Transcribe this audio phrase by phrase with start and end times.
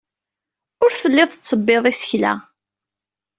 [0.83, 2.33] Ur telliḍ tettebbiḍ isekla.